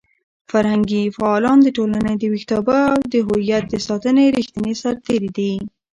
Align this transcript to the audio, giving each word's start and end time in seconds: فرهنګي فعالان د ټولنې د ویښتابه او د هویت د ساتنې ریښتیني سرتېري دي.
فرهنګي 0.51 1.03
فعالان 1.15 1.57
د 1.63 1.67
ټولنې 1.77 2.13
د 2.17 2.23
ویښتابه 2.33 2.77
او 2.93 2.99
د 3.13 3.15
هویت 3.27 3.63
د 3.69 3.75
ساتنې 3.87 4.25
ریښتیني 4.37 4.73
سرتېري 4.81 5.29
دي. 5.37 5.53